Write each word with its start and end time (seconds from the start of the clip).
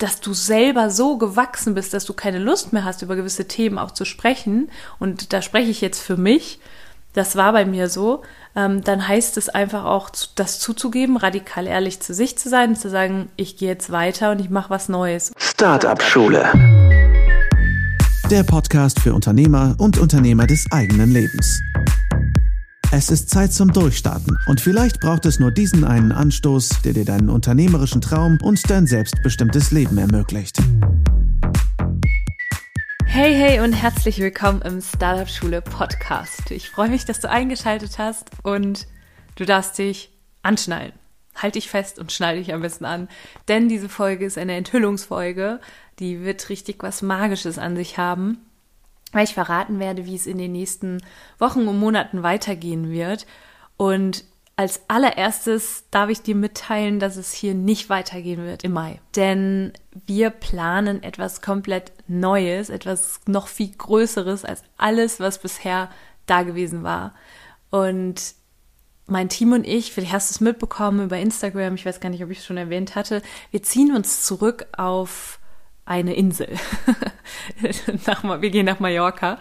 dass 0.00 0.20
du 0.20 0.34
selber 0.34 0.90
so 0.90 1.18
gewachsen 1.18 1.74
bist, 1.74 1.94
dass 1.94 2.04
du 2.04 2.14
keine 2.14 2.38
Lust 2.38 2.72
mehr 2.72 2.84
hast, 2.84 3.02
über 3.02 3.16
gewisse 3.16 3.46
Themen 3.46 3.78
auch 3.78 3.92
zu 3.92 4.04
sprechen, 4.04 4.70
und 4.98 5.32
da 5.32 5.42
spreche 5.42 5.70
ich 5.70 5.80
jetzt 5.80 6.02
für 6.02 6.16
mich, 6.16 6.58
das 7.12 7.36
war 7.36 7.52
bei 7.52 7.64
mir 7.64 7.88
so, 7.88 8.22
ähm, 8.56 8.82
dann 8.82 9.06
heißt 9.06 9.36
es 9.36 9.48
einfach 9.48 9.84
auch, 9.84 10.10
das 10.34 10.58
zuzugeben, 10.58 11.16
radikal 11.16 11.66
ehrlich 11.66 12.00
zu 12.00 12.14
sich 12.14 12.38
zu 12.38 12.48
sein, 12.48 12.76
zu 12.76 12.88
sagen, 12.88 13.28
ich 13.36 13.56
gehe 13.56 13.68
jetzt 13.68 13.90
weiter 13.90 14.30
und 14.30 14.40
ich 14.40 14.50
mache 14.50 14.70
was 14.70 14.88
Neues. 14.88 15.32
Startup 15.36 16.00
Schule. 16.02 16.50
Der 18.30 18.44
Podcast 18.44 19.00
für 19.00 19.12
Unternehmer 19.12 19.74
und 19.78 19.98
Unternehmer 19.98 20.46
des 20.46 20.66
eigenen 20.70 21.12
Lebens. 21.12 21.60
Es 22.92 23.08
ist 23.08 23.30
Zeit 23.30 23.52
zum 23.52 23.72
Durchstarten 23.72 24.36
und 24.48 24.60
vielleicht 24.60 24.98
braucht 24.98 25.24
es 25.24 25.38
nur 25.38 25.52
diesen 25.52 25.84
einen 25.84 26.10
Anstoß, 26.10 26.82
der 26.84 26.92
dir 26.92 27.04
deinen 27.04 27.28
unternehmerischen 27.28 28.00
Traum 28.00 28.36
und 28.42 28.68
dein 28.68 28.88
selbstbestimmtes 28.88 29.70
Leben 29.70 29.96
ermöglicht. 29.96 30.58
Hey, 33.04 33.32
hey 33.32 33.60
und 33.60 33.74
herzlich 33.74 34.18
willkommen 34.18 34.60
im 34.62 34.80
Startup 34.82 35.28
Schule 35.28 35.62
Podcast. 35.62 36.50
Ich 36.50 36.68
freue 36.68 36.88
mich, 36.88 37.04
dass 37.04 37.20
du 37.20 37.30
eingeschaltet 37.30 37.96
hast 38.00 38.28
und 38.42 38.88
du 39.36 39.44
darfst 39.44 39.78
dich 39.78 40.10
anschnallen. 40.42 40.92
Halt 41.36 41.54
dich 41.54 41.68
fest 41.70 42.00
und 42.00 42.10
schnall 42.10 42.38
dich 42.38 42.52
am 42.52 42.62
besten 42.62 42.86
an, 42.86 43.06
denn 43.46 43.68
diese 43.68 43.88
Folge 43.88 44.24
ist 44.24 44.36
eine 44.36 44.56
Enthüllungsfolge. 44.56 45.60
Die 46.00 46.24
wird 46.24 46.48
richtig 46.48 46.82
was 46.82 47.02
Magisches 47.02 47.56
an 47.56 47.76
sich 47.76 47.98
haben 47.98 48.38
weil 49.12 49.24
ich 49.24 49.34
verraten 49.34 49.78
werde, 49.78 50.06
wie 50.06 50.14
es 50.14 50.26
in 50.26 50.38
den 50.38 50.52
nächsten 50.52 51.02
Wochen 51.38 51.66
und 51.66 51.78
Monaten 51.78 52.22
weitergehen 52.22 52.90
wird. 52.90 53.26
Und 53.76 54.24
als 54.56 54.82
allererstes 54.88 55.84
darf 55.90 56.10
ich 56.10 56.20
dir 56.20 56.34
mitteilen, 56.34 57.00
dass 57.00 57.16
es 57.16 57.32
hier 57.32 57.54
nicht 57.54 57.88
weitergehen 57.88 58.44
wird 58.44 58.62
im 58.62 58.72
Mai. 58.72 59.00
Denn 59.16 59.72
wir 60.06 60.28
planen 60.28 61.02
etwas 61.02 61.40
komplett 61.40 61.92
Neues, 62.08 62.68
etwas 62.68 63.20
noch 63.26 63.48
viel 63.48 63.70
Größeres 63.70 64.44
als 64.44 64.62
alles, 64.76 65.18
was 65.18 65.38
bisher 65.38 65.88
da 66.26 66.42
gewesen 66.42 66.82
war. 66.82 67.14
Und 67.70 68.34
mein 69.06 69.28
Team 69.28 69.52
und 69.52 69.66
ich, 69.66 69.92
vielleicht 69.92 70.12
hast 70.12 70.30
du 70.30 70.34
es 70.34 70.40
mitbekommen 70.40 71.04
über 71.04 71.18
Instagram, 71.18 71.74
ich 71.74 71.86
weiß 71.86 72.00
gar 72.00 72.10
nicht, 72.10 72.22
ob 72.22 72.30
ich 72.30 72.38
es 72.38 72.46
schon 72.46 72.56
erwähnt 72.56 72.94
hatte, 72.94 73.22
wir 73.50 73.62
ziehen 73.62 73.94
uns 73.94 74.24
zurück 74.24 74.66
auf 74.76 75.39
eine 75.90 76.14
Insel. 76.14 76.48
nach, 78.06 78.22
wir 78.40 78.50
gehen 78.50 78.66
nach 78.66 78.78
Mallorca 78.78 79.38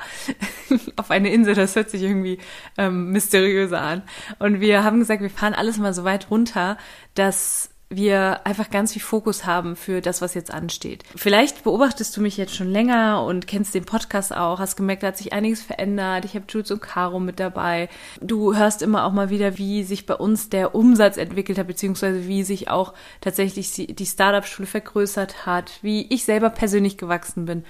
auf 0.96 1.12
eine 1.12 1.32
Insel, 1.32 1.54
das 1.54 1.76
hört 1.76 1.92
sich 1.92 2.02
irgendwie 2.02 2.40
ähm, 2.76 3.12
mysteriöser 3.12 3.80
an. 3.80 4.02
Und 4.40 4.60
wir 4.60 4.84
haben 4.84 4.98
gesagt, 4.98 5.22
wir 5.22 5.30
fahren 5.30 5.54
alles 5.54 5.78
mal 5.78 5.94
so 5.94 6.04
weit 6.04 6.32
runter, 6.32 6.78
dass 7.14 7.70
wir 7.90 8.46
einfach 8.46 8.70
ganz 8.70 8.94
viel 8.94 9.02
Fokus 9.02 9.46
haben 9.46 9.76
für 9.76 10.00
das, 10.02 10.22
was 10.22 10.36
jetzt 10.36 10.54
ansteht. 10.54 11.04
Vielleicht 11.16 11.64
beobachtest 11.64 12.16
du 12.16 12.22
mich 12.22 12.38
jetzt 12.38 12.56
schon 12.56 12.70
länger 12.70 13.24
und 13.24 13.48
kennst 13.48 13.74
den 13.74 13.86
Podcast 13.86 14.36
auch, 14.36 14.60
hast 14.60 14.76
gemerkt, 14.76 15.02
da 15.02 15.08
hat 15.08 15.18
sich 15.18 15.34
einiges 15.34 15.64
verändert. 15.64 16.24
Ich 16.24 16.36
habe 16.36 16.46
Jules 16.48 16.70
und 16.70 16.82
Caro 16.82 17.20
mit 17.20 17.40
dabei. 17.40 17.90
Du 18.22 18.56
hörst 18.56 18.84
immer 18.84 19.06
auch 19.06 19.12
mal 19.12 19.32
wieder, 19.32 19.58
wie 19.58 19.84
sich 19.84 20.06
bei 20.06 20.14
uns 20.14 20.50
der 20.50 20.76
Umsatz 20.76 21.18
entwickelt 21.18 21.58
hat, 21.58 21.66
beziehungsweise 21.66 22.28
wie 22.28 22.44
sich 22.44 22.70
auch 22.70 22.94
tatsächlich 23.22 23.72
die 23.74 24.06
Startup-Schule 24.06 24.68
vergrößert 24.68 25.48
hat, 25.48 25.80
wie 25.82 26.06
ich 26.14 26.26
selber 26.26 26.52
persönlich 26.52 26.98
gewachsen 26.98 27.46
bin. 27.46 27.66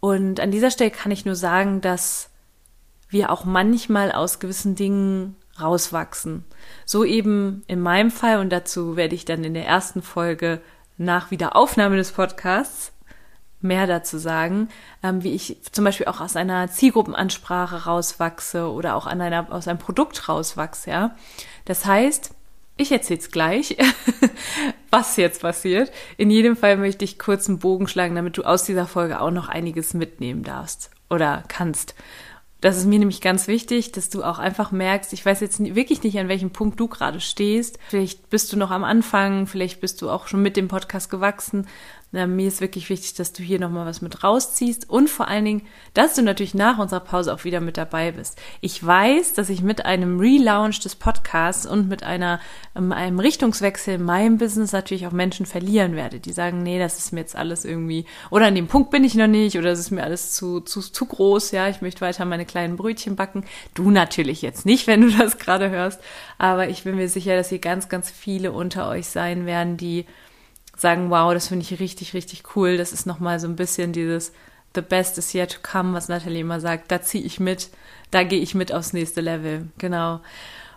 Und 0.00 0.38
an 0.38 0.50
dieser 0.50 0.70
Stelle 0.70 0.90
kann 0.90 1.12
ich 1.12 1.24
nur 1.24 1.36
sagen, 1.36 1.80
dass 1.80 2.28
wir 3.08 3.30
auch 3.30 3.44
manchmal 3.44 4.12
aus 4.12 4.38
gewissen 4.38 4.74
Dingen 4.74 5.36
rauswachsen. 5.60 6.44
So 6.84 7.04
eben 7.04 7.62
in 7.66 7.80
meinem 7.80 8.10
Fall 8.10 8.38
und 8.38 8.50
dazu 8.50 8.96
werde 8.96 9.14
ich 9.14 9.24
dann 9.24 9.44
in 9.44 9.54
der 9.54 9.66
ersten 9.66 10.02
Folge 10.02 10.60
nach 10.96 11.30
Wiederaufnahme 11.30 11.96
des 11.96 12.12
Podcasts 12.12 12.92
mehr 13.60 13.86
dazu 13.86 14.18
sagen, 14.18 14.68
ähm, 15.02 15.22
wie 15.22 15.34
ich 15.34 15.58
zum 15.70 15.84
Beispiel 15.84 16.06
auch 16.06 16.20
aus 16.20 16.36
einer 16.36 16.68
Zielgruppenansprache 16.68 17.84
rauswachse 17.84 18.70
oder 18.70 18.96
auch 18.96 19.06
an 19.06 19.20
einer, 19.20 19.52
aus 19.52 19.68
einem 19.68 19.78
Produkt 19.78 20.28
rauswachse, 20.28 20.90
ja. 20.90 21.16
Das 21.64 21.86
heißt, 21.86 22.34
ich 22.76 22.90
erzähle 22.90 23.20
es 23.20 23.30
gleich, 23.30 23.76
was 24.90 25.16
jetzt 25.16 25.42
passiert. 25.42 25.92
In 26.16 26.30
jedem 26.30 26.56
Fall 26.56 26.76
möchte 26.76 27.04
ich 27.04 27.18
kurz 27.18 27.48
einen 27.48 27.58
Bogen 27.58 27.86
schlagen, 27.86 28.16
damit 28.16 28.36
du 28.36 28.42
aus 28.42 28.64
dieser 28.64 28.86
Folge 28.86 29.20
auch 29.20 29.30
noch 29.30 29.48
einiges 29.48 29.94
mitnehmen 29.94 30.42
darfst 30.42 30.90
oder 31.08 31.44
kannst. 31.48 31.94
Das 32.62 32.76
ist 32.76 32.86
mir 32.86 33.00
nämlich 33.00 33.20
ganz 33.20 33.48
wichtig, 33.48 33.90
dass 33.90 34.08
du 34.08 34.22
auch 34.22 34.38
einfach 34.38 34.70
merkst, 34.70 35.12
ich 35.12 35.26
weiß 35.26 35.40
jetzt 35.40 35.58
wirklich 35.74 36.04
nicht, 36.04 36.16
an 36.18 36.28
welchem 36.28 36.50
Punkt 36.50 36.78
du 36.78 36.86
gerade 36.86 37.18
stehst. 37.18 37.80
Vielleicht 37.88 38.30
bist 38.30 38.52
du 38.52 38.56
noch 38.56 38.70
am 38.70 38.84
Anfang, 38.84 39.48
vielleicht 39.48 39.80
bist 39.80 40.00
du 40.00 40.08
auch 40.08 40.28
schon 40.28 40.42
mit 40.42 40.56
dem 40.56 40.68
Podcast 40.68 41.10
gewachsen 41.10 41.66
na, 42.14 42.26
mir 42.26 42.46
ist 42.46 42.60
wirklich 42.60 42.90
wichtig, 42.90 43.14
dass 43.14 43.32
du 43.32 43.42
hier 43.42 43.58
nochmal 43.58 43.86
was 43.86 44.02
mit 44.02 44.22
rausziehst 44.22 44.88
und 44.88 45.08
vor 45.08 45.28
allen 45.28 45.46
Dingen, 45.46 45.62
dass 45.94 46.14
du 46.14 46.22
natürlich 46.22 46.52
nach 46.52 46.78
unserer 46.78 47.00
Pause 47.00 47.32
auch 47.32 47.44
wieder 47.44 47.60
mit 47.60 47.78
dabei 47.78 48.12
bist. 48.12 48.38
Ich 48.60 48.84
weiß, 48.84 49.32
dass 49.32 49.48
ich 49.48 49.62
mit 49.62 49.86
einem 49.86 50.20
Relaunch 50.20 50.80
des 50.80 50.94
Podcasts 50.94 51.64
und 51.64 51.88
mit 51.88 52.02
einer, 52.02 52.38
ähm, 52.76 52.92
einem 52.92 53.18
Richtungswechsel 53.18 53.94
in 53.94 54.02
meinem 54.02 54.36
Business 54.36 54.72
natürlich 54.72 55.06
auch 55.06 55.12
Menschen 55.12 55.46
verlieren 55.46 55.96
werde, 55.96 56.20
die 56.20 56.32
sagen, 56.32 56.62
nee, 56.62 56.78
das 56.78 56.98
ist 56.98 57.12
mir 57.12 57.20
jetzt 57.20 57.34
alles 57.34 57.64
irgendwie, 57.64 58.04
oder 58.28 58.46
an 58.46 58.54
dem 58.56 58.68
Punkt 58.68 58.90
bin 58.90 59.04
ich 59.04 59.14
noch 59.14 59.26
nicht, 59.26 59.56
oder 59.56 59.70
es 59.72 59.78
ist 59.78 59.90
mir 59.90 60.04
alles 60.04 60.32
zu, 60.34 60.60
zu, 60.60 60.82
zu 60.82 61.06
groß, 61.06 61.52
ja, 61.52 61.68
ich 61.68 61.80
möchte 61.80 62.02
weiter 62.02 62.26
meine 62.26 62.44
kleinen 62.44 62.76
Brötchen 62.76 63.16
backen. 63.16 63.44
Du 63.72 63.90
natürlich 63.90 64.42
jetzt 64.42 64.66
nicht, 64.66 64.86
wenn 64.86 65.00
du 65.00 65.10
das 65.16 65.38
gerade 65.38 65.70
hörst, 65.70 65.98
aber 66.36 66.68
ich 66.68 66.84
bin 66.84 66.96
mir 66.96 67.08
sicher, 67.08 67.36
dass 67.36 67.48
hier 67.48 67.58
ganz, 67.58 67.88
ganz 67.88 68.10
viele 68.10 68.52
unter 68.52 68.86
euch 68.90 69.06
sein 69.06 69.46
werden, 69.46 69.78
die 69.78 70.04
sagen, 70.82 71.10
wow, 71.10 71.32
das 71.32 71.48
finde 71.48 71.64
ich 71.64 71.80
richtig, 71.80 72.12
richtig 72.12 72.42
cool. 72.54 72.76
Das 72.76 72.92
ist 72.92 73.06
nochmal 73.06 73.40
so 73.40 73.48
ein 73.48 73.56
bisschen 73.56 73.92
dieses 73.92 74.32
The 74.74 74.82
best 74.82 75.16
is 75.18 75.32
yet 75.32 75.52
to 75.52 75.58
come, 75.62 75.94
was 75.94 76.08
Natalie 76.08 76.40
immer 76.40 76.60
sagt. 76.60 76.90
Da 76.90 77.00
ziehe 77.00 77.24
ich 77.24 77.40
mit, 77.40 77.70
da 78.10 78.22
gehe 78.24 78.40
ich 78.40 78.54
mit 78.54 78.72
aufs 78.72 78.92
nächste 78.92 79.20
Level. 79.20 79.68
Genau. 79.78 80.20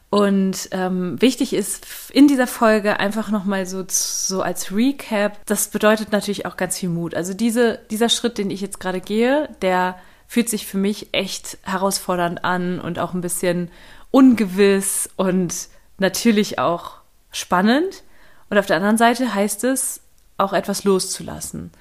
Und 0.10 0.70
ähm, 0.72 1.22
wichtig 1.22 1.54
ist 1.54 1.86
in 2.12 2.28
dieser 2.28 2.48
Folge 2.48 3.00
einfach 3.00 3.32
nochmal 3.32 3.66
so, 3.66 3.84
so 3.88 4.42
als 4.42 4.74
Recap, 4.74 5.46
das 5.46 5.70
bedeutet 5.70 6.12
natürlich 6.12 6.46
auch 6.46 6.56
ganz 6.56 6.78
viel 6.78 6.90
Mut. 6.90 7.16
Also 7.16 7.34
diese, 7.34 7.80
dieser 7.90 8.08
Schritt, 8.08 8.38
den 8.38 8.52
ich 8.52 8.62
jetzt 8.62 8.80
gerade 8.80 9.02
gehe, 9.02 9.50
der 9.62 9.98
fühlt 10.28 10.50
sich 10.50 10.68
für 10.68 10.78
mich 10.78 11.10
echt 11.14 11.58
herausfordernd 11.64 12.46
an 12.46 12.80
und 12.80 13.00
auch 13.00 13.14
ein 13.14 13.22
bisschen 13.22 13.70
ungewiss 14.12 15.10
und 15.18 15.68
natürlich 15.98 16.60
auch 16.60 16.94
spannend. 17.32 18.04
Und 18.50 18.58
auf 18.58 18.66
der 18.66 18.78
anderen 18.78 18.98
Seite 18.98 19.34
heißt 19.34 19.64
es, 19.64 20.02
auch 20.38 20.54
etwas 20.54 20.84
loszulassen. 20.84 21.72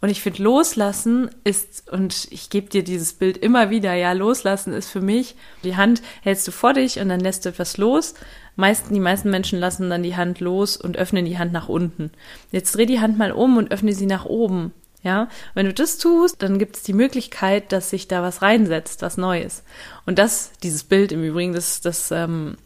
Und 0.00 0.08
ich 0.08 0.22
finde, 0.22 0.42
loslassen 0.42 1.30
ist, 1.44 1.90
und 1.92 2.28
ich 2.30 2.48
gebe 2.48 2.70
dir 2.70 2.82
dieses 2.82 3.12
Bild 3.12 3.36
immer 3.36 3.68
wieder, 3.68 3.92
ja, 3.94 4.12
loslassen 4.12 4.72
ist 4.72 4.88
für 4.88 5.02
mich, 5.02 5.36
die 5.62 5.76
Hand 5.76 6.00
hältst 6.22 6.48
du 6.48 6.52
vor 6.52 6.72
dich 6.72 6.98
und 7.00 7.10
dann 7.10 7.20
lässt 7.20 7.44
du 7.44 7.50
etwas 7.50 7.76
los. 7.76 8.14
Meisten, 8.56 8.94
die 8.94 9.00
meisten 9.00 9.30
Menschen 9.30 9.58
lassen 9.58 9.90
dann 9.90 10.02
die 10.02 10.16
Hand 10.16 10.40
los 10.40 10.78
und 10.78 10.96
öffnen 10.96 11.26
die 11.26 11.38
Hand 11.38 11.52
nach 11.52 11.68
unten. 11.68 12.10
Jetzt 12.50 12.74
dreh 12.74 12.86
die 12.86 13.00
Hand 13.00 13.18
mal 13.18 13.32
um 13.32 13.58
und 13.58 13.70
öffne 13.70 13.92
sie 13.92 14.06
nach 14.06 14.24
oben. 14.24 14.72
Ja, 15.02 15.28
wenn 15.54 15.64
du 15.64 15.72
das 15.72 15.96
tust, 15.96 16.42
dann 16.42 16.58
gibt 16.58 16.76
es 16.76 16.82
die 16.82 16.92
Möglichkeit, 16.92 17.72
dass 17.72 17.88
sich 17.88 18.06
da 18.06 18.22
was 18.22 18.42
reinsetzt, 18.42 19.00
was 19.00 19.16
Neues. 19.16 19.62
Und 20.04 20.18
das, 20.18 20.52
dieses 20.62 20.84
Bild 20.84 21.10
im 21.10 21.24
Übrigen, 21.24 21.54
das, 21.54 21.80
das 21.80 22.10
ähm, 22.10 22.56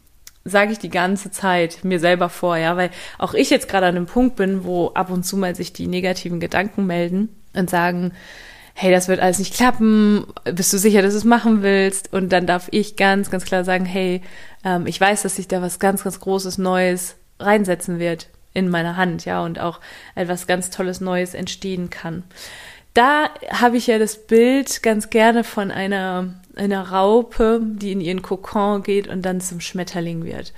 sage 0.45 0.71
ich 0.71 0.79
die 0.79 0.89
ganze 0.89 1.31
Zeit 1.31 1.83
mir 1.83 1.99
selber 1.99 2.29
vor, 2.29 2.55
ja, 2.55 2.77
weil 2.77 2.91
auch 3.17 3.33
ich 3.33 3.49
jetzt 3.49 3.67
gerade 3.67 3.87
an 3.87 3.95
einem 3.95 4.05
Punkt 4.05 4.35
bin, 4.35 4.63
wo 4.63 4.89
ab 4.93 5.09
und 5.09 5.23
zu 5.23 5.37
mal 5.37 5.55
sich 5.55 5.73
die 5.73 5.87
negativen 5.87 6.39
Gedanken 6.39 6.85
melden 6.85 7.29
und 7.53 7.69
sagen, 7.69 8.13
hey, 8.75 8.91
das 8.91 9.07
wird 9.07 9.21
alles 9.21 9.39
nicht 9.39 9.55
klappen, 9.55 10.27
bist 10.43 10.71
du 10.71 10.77
sicher, 10.77 11.01
dass 11.01 11.13
du 11.13 11.17
es 11.17 11.23
machen 11.23 11.63
willst? 11.63 12.13
Und 12.13 12.29
dann 12.31 12.45
darf 12.45 12.67
ich 12.71 12.95
ganz, 12.95 13.31
ganz 13.31 13.45
klar 13.45 13.63
sagen, 13.63 13.85
hey, 13.85 14.21
ähm, 14.63 14.85
ich 14.85 15.01
weiß, 15.01 15.23
dass 15.23 15.37
sich 15.37 15.47
da 15.47 15.61
was 15.61 15.79
ganz, 15.79 16.03
ganz 16.03 16.19
Großes, 16.19 16.57
Neues 16.59 17.15
reinsetzen 17.39 17.99
wird 17.99 18.27
in 18.53 18.69
meiner 18.69 18.97
Hand, 18.97 19.25
ja, 19.25 19.43
und 19.43 19.59
auch 19.59 19.79
etwas 20.13 20.45
ganz 20.45 20.69
Tolles 20.69 21.01
Neues 21.01 21.33
entstehen 21.33 21.89
kann. 21.89 22.23
Da 22.95 23.29
habe 23.51 23.77
ich 23.77 23.85
ja 23.85 23.99
das 23.99 24.25
Bild 24.25 24.81
ganz 24.81 25.11
gerne 25.11 25.43
von 25.43 25.69
einer 25.69 26.33
einer 26.55 26.91
Raupe, 26.91 27.61
die 27.63 27.91
in 27.91 28.01
ihren 28.01 28.21
Kokon 28.21 28.83
geht 28.83 29.07
und 29.07 29.23
dann 29.23 29.41
zum 29.41 29.59
Schmetterling 29.59 30.23
wird. 30.23 30.53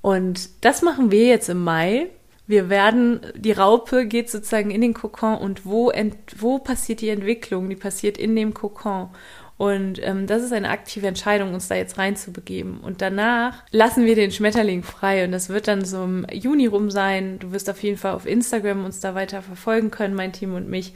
Und 0.00 0.50
das 0.60 0.82
machen 0.82 1.10
wir 1.10 1.26
jetzt 1.26 1.48
im 1.48 1.64
Mai. 1.64 2.08
Wir 2.46 2.68
werden, 2.68 3.20
die 3.34 3.52
Raupe 3.52 4.06
geht 4.06 4.30
sozusagen 4.30 4.70
in 4.70 4.82
den 4.82 4.92
Kokon 4.92 5.38
und 5.38 5.64
wo, 5.64 5.90
ent, 5.90 6.16
wo 6.36 6.58
passiert 6.58 7.00
die 7.00 7.08
Entwicklung? 7.08 7.70
Die 7.70 7.76
passiert 7.76 8.18
in 8.18 8.36
dem 8.36 8.52
Kokon. 8.52 9.08
Und 9.56 10.00
ähm, 10.02 10.26
das 10.26 10.42
ist 10.42 10.52
eine 10.52 10.68
aktive 10.68 11.06
Entscheidung, 11.06 11.54
uns 11.54 11.68
da 11.68 11.76
jetzt 11.76 11.96
reinzubegeben. 11.96 12.80
Und 12.80 13.00
danach 13.00 13.62
lassen 13.70 14.04
wir 14.04 14.14
den 14.14 14.32
Schmetterling 14.32 14.82
frei. 14.82 15.24
Und 15.24 15.32
das 15.32 15.48
wird 15.48 15.68
dann 15.68 15.84
so 15.84 16.04
im 16.04 16.26
Juni 16.30 16.66
rum 16.66 16.90
sein. 16.90 17.38
Du 17.38 17.52
wirst 17.52 17.70
auf 17.70 17.82
jeden 17.82 17.96
Fall 17.96 18.12
auf 18.12 18.26
Instagram 18.26 18.84
uns 18.84 19.00
da 19.00 19.14
weiter 19.14 19.40
verfolgen 19.40 19.90
können, 19.90 20.14
mein 20.14 20.32
Team 20.32 20.54
und 20.54 20.68
mich. 20.68 20.92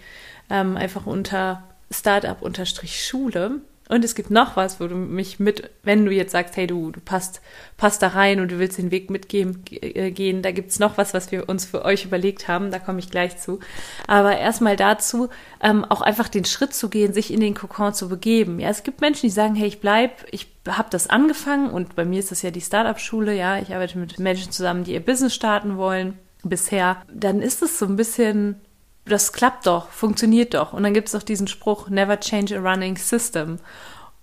Ähm, 0.51 0.77
einfach 0.77 1.07
unter 1.07 1.63
Startup-Schule 1.91 3.61
Und 3.89 4.05
es 4.05 4.15
gibt 4.15 4.31
noch 4.31 4.57
was, 4.57 4.81
wo 4.81 4.87
du 4.87 4.95
mich 4.95 5.41
mit, 5.41 5.71
wenn 5.83 6.05
du 6.05 6.13
jetzt 6.13 6.33
sagst, 6.33 6.57
hey, 6.57 6.67
du, 6.67 6.91
du 6.91 7.01
passt, 7.01 7.41
passt 7.79 8.03
da 8.03 8.09
rein 8.09 8.41
und 8.41 8.51
du 8.51 8.59
willst 8.59 8.77
den 8.77 8.91
Weg 8.91 9.09
mitgehen, 9.09 9.65
äh, 9.71 10.11
gehen, 10.11 10.43
da 10.43 10.51
gibt's 10.53 10.79
noch 10.79 10.99
was, 10.99 11.15
was 11.15 11.33
wir 11.33 11.49
uns 11.49 11.65
für 11.65 11.85
euch 11.85 12.05
überlegt 12.05 12.49
haben, 12.49 12.71
da 12.71 12.79
komme 12.79 12.99
ich 12.99 13.11
gleich 13.11 13.39
zu. 13.39 13.61
Aber 14.07 14.37
erstmal 14.37 14.77
dazu, 14.77 15.31
ähm, 15.63 15.87
auch 15.87 16.03
einfach 16.03 16.29
den 16.29 16.45
Schritt 16.45 16.75
zu 16.75 16.91
gehen, 16.91 17.15
sich 17.15 17.33
in 17.33 17.41
den 17.41 17.55
Kokon 17.55 17.95
zu 17.95 18.11
begeben. 18.11 18.61
Ja, 18.61 18.69
es 18.69 18.83
gibt 18.83 19.01
Menschen, 19.01 19.23
die 19.23 19.31
sagen, 19.31 19.55
hey, 19.55 19.69
ich 19.69 19.81
bleib, 19.81 20.27
ich 20.31 20.49
habe 20.69 20.91
das 20.91 21.09
angefangen 21.09 21.71
und 21.71 21.97
bei 21.97 22.05
mir 22.05 22.19
ist 22.19 22.31
das 22.31 22.43
ja 22.43 22.51
die 22.51 22.61
Startup-Schule, 22.61 23.35
ja, 23.35 23.59
ich 23.59 23.75
arbeite 23.75 23.97
mit 23.99 24.19
Menschen 24.19 24.53
zusammen, 24.53 24.85
die 24.85 24.93
ihr 24.93 25.01
Business 25.05 25.35
starten 25.35 25.79
wollen 25.79 26.19
bisher, 26.45 27.03
dann 27.13 27.41
ist 27.41 27.63
es 27.63 27.79
so 27.79 27.87
ein 27.87 27.97
bisschen 27.97 28.61
das 29.09 29.33
klappt 29.33 29.67
doch, 29.67 29.91
funktioniert 29.91 30.55
doch. 30.55 30.73
Und 30.73 30.83
dann 30.83 30.95
gibt 30.95 31.09
es 31.09 31.15
auch 31.15 31.23
diesen 31.23 31.49
Spruch, 31.49 31.89
never 31.89 32.19
change 32.21 32.57
a 32.57 32.61
running 32.61 32.97
system. 32.97 33.59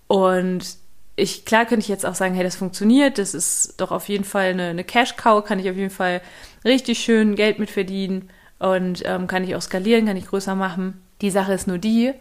Und 0.06 0.76
ich, 1.16 1.44
klar 1.44 1.64
könnte 1.64 1.82
ich 1.82 1.88
jetzt 1.88 2.04
auch 2.04 2.14
sagen, 2.14 2.34
hey, 2.34 2.44
das 2.44 2.56
funktioniert, 2.56 3.18
das 3.18 3.34
ist 3.34 3.80
doch 3.80 3.90
auf 3.90 4.08
jeden 4.08 4.24
Fall 4.24 4.50
eine, 4.50 4.68
eine 4.68 4.84
Cash-Cow, 4.84 5.44
kann 5.44 5.58
ich 5.58 5.68
auf 5.70 5.76
jeden 5.76 5.90
Fall 5.90 6.20
richtig 6.64 6.98
schön 6.98 7.34
Geld 7.34 7.58
mit 7.58 7.70
verdienen 7.70 8.30
und 8.58 9.02
ähm, 9.04 9.26
kann 9.26 9.44
ich 9.44 9.54
auch 9.56 9.62
skalieren, 9.62 10.06
kann 10.06 10.16
ich 10.16 10.26
größer 10.26 10.54
machen. 10.54 11.02
Die 11.22 11.30
Sache 11.30 11.54
ist 11.54 11.66
nur 11.66 11.78
die, 11.78 12.12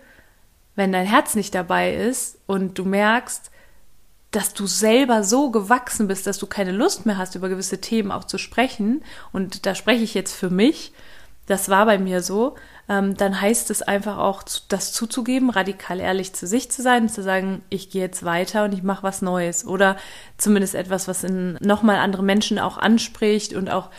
wenn 0.75 0.93
dein 0.93 1.05
Herz 1.05 1.35
nicht 1.35 1.53
dabei 1.53 1.93
ist 1.93 2.37
und 2.47 2.77
du 2.77 2.85
merkst, 2.85 3.51
dass 4.31 4.53
du 4.53 4.67
selber 4.67 5.23
so 5.23 5.51
gewachsen 5.51 6.07
bist, 6.07 6.27
dass 6.27 6.37
du 6.37 6.47
keine 6.47 6.71
Lust 6.71 7.05
mehr 7.05 7.17
hast, 7.17 7.35
über 7.35 7.49
gewisse 7.49 7.79
Themen 7.79 8.11
auch 8.11 8.25
zu 8.25 8.37
sprechen, 8.37 9.03
und 9.31 9.65
da 9.65 9.75
spreche 9.75 10.03
ich 10.03 10.13
jetzt 10.13 10.33
für 10.33 10.49
mich, 10.49 10.91
das 11.45 11.69
war 11.69 11.85
bei 11.85 11.97
mir 11.97 12.21
so, 12.21 12.55
ähm, 12.89 13.15
dann 13.17 13.39
heißt 13.39 13.69
es 13.71 13.81
einfach 13.81 14.17
auch, 14.17 14.43
das 14.67 14.91
zuzugeben, 14.91 15.49
radikal 15.49 15.99
ehrlich 15.99 16.33
zu 16.33 16.47
sich 16.47 16.71
zu 16.71 16.81
sein, 16.81 17.09
zu 17.09 17.23
sagen, 17.23 17.63
ich 17.69 17.89
gehe 17.89 18.01
jetzt 18.01 18.23
weiter 18.25 18.63
und 18.65 18.73
ich 18.73 18.83
mache 18.83 19.03
was 19.03 19.21
Neues 19.21 19.65
oder 19.65 19.97
zumindest 20.37 20.75
etwas, 20.75 21.07
was 21.07 21.23
in 21.23 21.57
nochmal 21.61 21.97
andere 21.97 22.23
Menschen 22.23 22.59
auch 22.59 22.77
anspricht 22.77 23.53
und 23.53 23.69
auch 23.69 23.89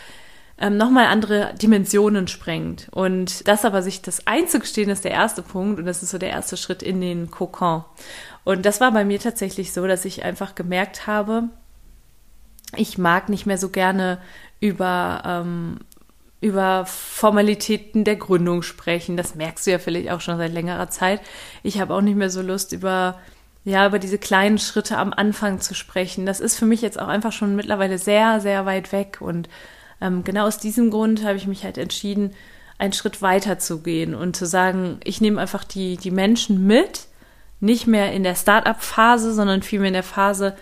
ähm, 0.57 0.77
nochmal 0.77 1.05
andere 1.05 1.53
Dimensionen 1.61 2.27
sprengt. 2.27 2.87
Und 2.91 3.47
das 3.47 3.65
aber 3.65 3.81
sich 3.81 4.01
das 4.01 4.25
einzugestehen, 4.25 4.89
ist 4.89 5.03
der 5.03 5.11
erste 5.11 5.41
Punkt 5.41 5.79
und 5.79 5.85
das 5.85 6.03
ist 6.03 6.11
so 6.11 6.17
der 6.17 6.31
erste 6.31 6.57
Schritt 6.57 6.81
in 6.81 6.99
den 6.99 7.29
Kokon. 7.29 7.83
Und 8.43 8.65
das 8.65 8.81
war 8.81 8.91
bei 8.91 9.05
mir 9.05 9.19
tatsächlich 9.19 9.73
so, 9.73 9.85
dass 9.87 10.05
ich 10.05 10.23
einfach 10.23 10.55
gemerkt 10.55 11.07
habe, 11.07 11.43
ich 12.75 12.97
mag 12.97 13.29
nicht 13.29 13.45
mehr 13.45 13.57
so 13.57 13.69
gerne 13.69 14.19
über 14.59 15.21
ähm, 15.25 15.79
über 16.39 16.85
Formalitäten 16.85 18.03
der 18.03 18.15
Gründung 18.15 18.61
sprechen. 18.61 19.17
Das 19.17 19.35
merkst 19.35 19.65
du 19.65 19.71
ja 19.71 19.79
vielleicht 19.79 20.11
auch 20.11 20.21
schon 20.21 20.37
seit 20.37 20.53
längerer 20.53 20.89
Zeit. 20.89 21.21
Ich 21.63 21.79
habe 21.79 21.93
auch 21.93 22.01
nicht 22.01 22.17
mehr 22.17 22.29
so 22.29 22.41
Lust 22.41 22.73
über 22.73 23.17
ja, 23.67 23.85
über 23.85 23.99
diese 23.99 24.17
kleinen 24.17 24.59
Schritte 24.59 24.97
am 24.97 25.11
Anfang 25.11 25.59
zu 25.59 25.75
sprechen. 25.75 26.25
Das 26.25 26.39
ist 26.39 26.57
für 26.57 26.65
mich 26.65 26.81
jetzt 26.81 26.97
auch 26.97 27.09
einfach 27.09 27.33
schon 27.33 27.53
mittlerweile 27.53 27.97
sehr, 27.97 28.39
sehr 28.39 28.65
weit 28.65 28.93
weg. 28.93 29.17
Und 29.19 29.49
ähm, 29.99 30.23
genau 30.23 30.47
aus 30.47 30.57
diesem 30.57 30.89
Grund 30.89 31.25
habe 31.25 31.35
ich 31.35 31.47
mich 31.47 31.65
halt 31.65 31.77
entschieden, 31.77 32.33
einen 32.77 32.93
Schritt 32.93 33.21
weiter 33.21 33.59
zu 33.59 33.81
gehen 33.81 34.15
und 34.15 34.37
zu 34.37 34.45
sagen, 34.45 35.01
ich 35.03 35.19
nehme 35.19 35.41
einfach 35.41 35.65
die, 35.65 35.97
die 35.97 36.11
Menschen 36.11 36.65
mit, 36.65 37.07
nicht 37.59 37.87
mehr 37.87 38.13
in 38.13 38.23
der 38.23 38.35
Start-up-Phase, 38.35 39.33
sondern 39.33 39.63
vielmehr 39.63 39.89
in 39.89 39.95
der 39.95 40.03
Phase, 40.03 40.55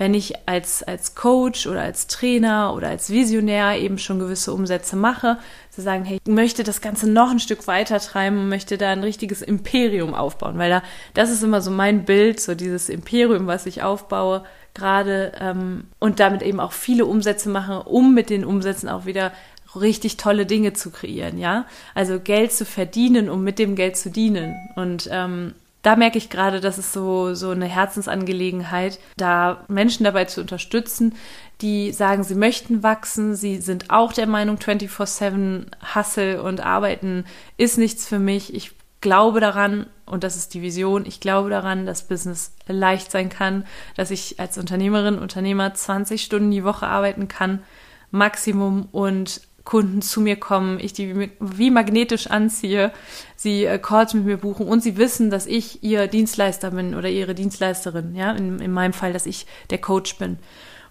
wenn 0.00 0.14
ich 0.14 0.48
als, 0.48 0.82
als 0.82 1.14
Coach 1.14 1.66
oder 1.66 1.82
als 1.82 2.06
Trainer 2.06 2.72
oder 2.74 2.88
als 2.88 3.10
Visionär 3.10 3.78
eben 3.78 3.98
schon 3.98 4.18
gewisse 4.18 4.54
Umsätze 4.54 4.96
mache, 4.96 5.36
zu 5.68 5.82
sagen, 5.82 6.06
hey, 6.06 6.18
ich 6.24 6.32
möchte 6.32 6.64
das 6.64 6.80
Ganze 6.80 7.06
noch 7.06 7.30
ein 7.30 7.38
Stück 7.38 7.66
weiter 7.66 8.00
treiben 8.00 8.38
und 8.38 8.48
möchte 8.48 8.78
da 8.78 8.92
ein 8.92 9.04
richtiges 9.04 9.42
Imperium 9.42 10.14
aufbauen, 10.14 10.56
weil 10.56 10.70
da, 10.70 10.82
das 11.12 11.30
ist 11.30 11.42
immer 11.42 11.60
so 11.60 11.70
mein 11.70 12.06
Bild, 12.06 12.40
so 12.40 12.54
dieses 12.54 12.88
Imperium, 12.88 13.46
was 13.46 13.66
ich 13.66 13.82
aufbaue, 13.82 14.42
gerade 14.72 15.32
ähm, 15.38 15.84
und 15.98 16.18
damit 16.18 16.40
eben 16.40 16.60
auch 16.60 16.72
viele 16.72 17.04
Umsätze 17.04 17.50
mache, 17.50 17.82
um 17.82 18.14
mit 18.14 18.30
den 18.30 18.46
Umsätzen 18.46 18.88
auch 18.88 19.04
wieder 19.04 19.32
richtig 19.76 20.16
tolle 20.16 20.46
Dinge 20.46 20.72
zu 20.72 20.90
kreieren, 20.90 21.36
ja. 21.36 21.66
Also 21.94 22.20
Geld 22.20 22.52
zu 22.52 22.64
verdienen, 22.64 23.28
um 23.28 23.44
mit 23.44 23.58
dem 23.58 23.76
Geld 23.76 23.98
zu 23.98 24.10
dienen. 24.10 24.56
Und 24.76 25.10
ähm, 25.12 25.52
da 25.82 25.96
merke 25.96 26.18
ich 26.18 26.30
gerade, 26.30 26.60
das 26.60 26.78
ist 26.78 26.92
so, 26.92 27.34
so 27.34 27.50
eine 27.50 27.66
Herzensangelegenheit, 27.66 28.98
da 29.16 29.64
Menschen 29.68 30.04
dabei 30.04 30.26
zu 30.26 30.40
unterstützen, 30.40 31.14
die 31.62 31.92
sagen, 31.92 32.22
sie 32.22 32.34
möchten 32.34 32.82
wachsen, 32.82 33.34
sie 33.34 33.58
sind 33.58 33.90
auch 33.90 34.12
der 34.12 34.26
Meinung, 34.26 34.56
24-7 34.56 35.66
Hustle 35.94 36.42
und 36.42 36.60
Arbeiten 36.60 37.24
ist 37.56 37.78
nichts 37.78 38.06
für 38.06 38.18
mich. 38.18 38.54
Ich 38.54 38.72
glaube 39.00 39.40
daran, 39.40 39.86
und 40.06 40.24
das 40.24 40.36
ist 40.36 40.54
die 40.54 40.62
Vision, 40.62 41.06
ich 41.06 41.20
glaube 41.20 41.50
daran, 41.50 41.86
dass 41.86 42.08
Business 42.08 42.52
leicht 42.66 43.10
sein 43.10 43.28
kann, 43.30 43.64
dass 43.96 44.10
ich 44.10 44.38
als 44.38 44.58
Unternehmerin, 44.58 45.18
Unternehmer 45.18 45.72
20 45.72 46.22
Stunden 46.22 46.50
die 46.50 46.64
Woche 46.64 46.86
arbeiten 46.86 47.28
kann, 47.28 47.62
Maximum 48.10 48.88
und 48.90 49.42
Kunden 49.70 50.02
zu 50.02 50.20
mir 50.20 50.34
kommen, 50.34 50.80
ich 50.80 50.94
die 50.94 51.30
wie 51.38 51.70
magnetisch 51.70 52.26
anziehe, 52.26 52.90
sie 53.36 53.66
äh, 53.66 53.78
Calls 53.78 54.14
mit 54.14 54.24
mir 54.24 54.36
buchen 54.36 54.66
und 54.66 54.82
sie 54.82 54.96
wissen, 54.96 55.30
dass 55.30 55.46
ich 55.46 55.84
ihr 55.84 56.08
Dienstleister 56.08 56.72
bin 56.72 56.96
oder 56.96 57.08
ihre 57.08 57.36
Dienstleisterin, 57.36 58.16
ja, 58.16 58.32
in, 58.32 58.58
in 58.58 58.72
meinem 58.72 58.92
Fall, 58.92 59.12
dass 59.12 59.26
ich 59.26 59.46
der 59.70 59.78
Coach 59.78 60.18
bin. 60.18 60.38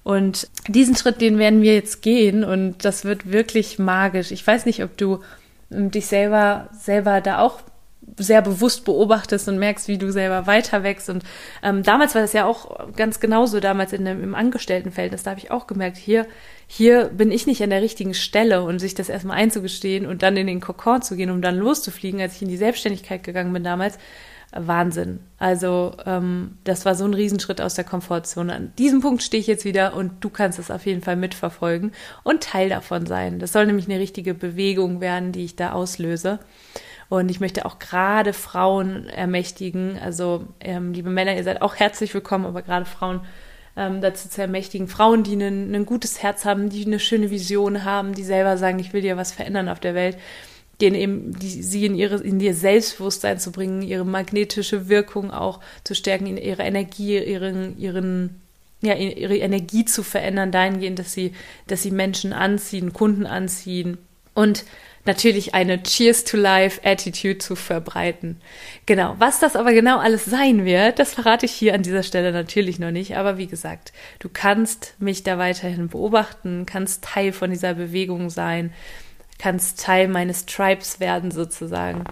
Und 0.04 0.48
diesen 0.70 0.96
Schritt, 0.96 1.20
den 1.20 1.40
werden 1.40 1.62
wir 1.62 1.74
jetzt 1.74 2.02
gehen 2.02 2.46
und 2.46 2.86
das 2.86 3.04
wird 3.04 3.30
wirklich 3.30 3.80
magisch. 3.80 4.32
Ich 4.32 4.48
weiß 4.48 4.66
nicht, 4.66 4.82
ob 4.82 4.96
du 4.96 5.20
ähm, 5.74 5.92
dich 5.92 6.06
selber, 6.06 6.70
selber 6.72 7.20
da 7.20 7.40
auch 7.40 7.60
sehr 8.18 8.42
bewusst 8.42 8.86
beobachtest 8.86 9.48
und 9.48 9.60
merkst, 9.60 9.88
wie 9.88 9.98
du 9.98 10.12
selber 10.12 10.48
weiter 10.48 10.84
wächst. 10.84 11.10
Und 11.10 11.24
ähm, 11.64 11.84
damals 11.84 12.16
war 12.16 12.22
das 12.22 12.34
ja 12.34 12.46
auch 12.46 12.94
ganz 12.96 13.20
genauso, 13.20 13.60
damals 13.60 13.94
in 13.94 14.06
dem, 14.06 14.24
im 14.24 14.36
Angestelltenverhältnis, 14.36 15.24
da 15.24 15.32
habe 15.32 15.40
ich 15.40 15.52
auch 15.52 15.68
gemerkt, 15.68 15.98
hier, 15.98 16.26
hier 16.68 17.06
bin 17.06 17.32
ich 17.32 17.48
nicht 17.48 17.62
an 17.64 17.70
der 17.70 17.82
richtigen 17.82 18.14
Stelle 18.14 18.64
und 18.64 18.80
sich 18.80 18.96
das 18.96 19.10
erstmal 19.10 19.38
einzugestehen 19.38 20.06
und 20.06 20.24
dann 20.24 20.38
in 20.38 20.48
den 20.48 20.62
Kokon 20.62 21.02
zu 21.02 21.16
gehen, 21.16 21.32
um 21.32 21.42
dann 21.42 21.58
loszufliegen, 21.58 22.22
als 22.22 22.36
ich 22.36 22.42
in 22.42 22.50
die 22.50 22.58
Selbstständigkeit 22.58 23.24
gegangen 23.24 23.54
bin 23.54 23.64
damals, 23.64 23.98
Wahnsinn. 24.52 25.20
Also 25.38 25.96
ähm, 26.06 26.58
das 26.64 26.86
war 26.86 26.96
so 26.96 27.06
ein 27.06 27.14
Riesenschritt 27.14 27.62
aus 27.62 27.76
der 27.76 27.84
Komfortzone. 27.84 28.54
An 28.54 28.74
diesem 28.78 29.02
Punkt 29.02 29.22
stehe 29.22 29.40
ich 29.40 29.48
jetzt 29.48 29.66
wieder 29.66 29.94
und 29.94 30.12
du 30.22 30.30
kannst 30.30 30.58
es 30.58 30.72
auf 30.72 30.86
jeden 30.86 31.02
Fall 31.02 31.16
mitverfolgen 31.16 31.92
und 32.24 32.42
Teil 32.42 32.70
davon 32.70 33.06
sein. 33.06 33.40
Das 33.40 33.52
soll 33.52 33.68
nämlich 33.68 33.88
eine 33.88 34.00
richtige 34.00 34.34
Bewegung 34.34 35.02
werden, 35.02 35.32
die 35.32 35.46
ich 35.46 35.56
da 35.56 35.74
auslöse. 35.74 36.40
Und 37.10 37.30
ich 37.30 37.40
möchte 37.40 37.66
auch 37.66 37.80
gerade 37.80 38.34
Frauen 38.34 39.10
ermächtigen. 39.10 39.98
Also, 40.00 40.46
ähm, 40.60 40.94
liebe 40.94 41.10
Männer, 41.10 41.36
ihr 41.36 41.44
seid 41.44 41.62
auch 41.62 41.76
herzlich 41.76 42.14
willkommen, 42.14 42.46
aber 42.46 42.62
gerade 42.62 42.86
Frauen 42.86 43.22
ähm, 43.76 44.00
dazu 44.00 44.30
zu 44.30 44.42
ermächtigen. 44.42 44.88
Frauen, 44.88 45.24
die 45.24 45.34
ein, 45.34 45.74
ein 45.74 45.86
gutes 45.86 46.22
Herz 46.22 46.46
haben, 46.46 46.70
die 46.70 46.86
eine 46.86 47.00
schöne 47.00 47.32
Vision 47.32 47.84
haben, 47.84 48.14
die 48.14 48.24
selber 48.24 48.58
sagen, 48.58 48.78
ich 48.80 48.94
will 48.94 49.02
dir 49.02 49.18
was 49.18 49.32
verändern 49.32 49.70
auf 49.70 49.80
der 49.80 49.96
Welt 49.96 50.18
denen 50.82 50.96
eben 50.96 51.38
die, 51.38 51.62
sie 51.62 51.86
in 51.86 51.96
ihre 51.96 52.22
in 52.22 52.40
ihr 52.40 52.54
Selbstbewusstsein 52.54 53.40
zu 53.40 53.52
bringen, 53.52 53.82
ihre 53.82 54.06
magnetische 54.06 54.88
Wirkung 54.88 55.32
auch 55.32 55.60
zu 55.84 55.94
stärken, 55.94 56.38
ihre 56.38 56.64
Energie, 56.64 57.18
ihren 57.18 57.78
ihren 57.78 58.42
ja 58.82 58.96
ihre 58.96 59.38
Energie 59.38 59.86
zu 59.86 60.04
verändern 60.04 60.52
dahingehend, 60.52 61.00
dass 61.00 61.14
sie 61.14 61.34
dass 61.68 61.84
sie 61.84 61.92
Menschen 61.92 62.32
anziehen, 62.32 62.94
Kunden 62.94 63.26
anziehen 63.26 63.98
und 64.34 64.64
natürlich 65.06 65.54
eine 65.54 65.82
Cheers 65.82 66.24
to 66.24 66.38
Life 66.38 66.82
Attitude 66.84 67.38
zu 67.38 67.56
verbreiten. 67.56 68.42
Genau, 68.86 69.16
was 69.20 69.40
das 69.40 69.56
aber 69.56 69.74
genau 69.74 70.00
alles 70.00 70.26
sein 70.26 70.66
wird, 70.66 71.00
das 71.00 71.14
verrate 71.14 71.46
ich 71.46 71.52
hier 71.52 71.74
an 71.74 71.84
dieser 71.84 72.04
Stelle 72.04 72.32
natürlich 72.32 72.80
noch 72.80 72.92
nicht, 72.92 73.18
aber 73.18 73.38
wie 73.38 73.48
gesagt, 73.48 73.94
du 74.20 74.30
kannst 74.30 74.96
mich 75.00 75.24
da 75.24 75.38
weiterhin 75.38 75.88
beobachten, 75.88 76.66
kannst 76.66 77.04
Teil 77.04 77.32
von 77.32 77.50
dieser 77.50 77.74
Bewegung 77.74 78.30
sein, 78.30 78.74
kannst 79.38 79.82
Teil 79.82 80.08
meines 80.08 80.46
Tribes 80.46 81.00
werden 81.00 81.32
sozusagen. 81.32 82.04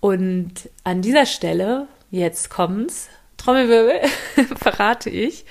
Und 0.00 0.70
an 0.84 1.02
dieser 1.02 1.26
Stelle, 1.26 1.88
jetzt 2.10 2.50
kommt's, 2.50 3.08
Trommelwirbel, 3.38 4.00
verrate 4.56 5.10
ich, 5.10 5.44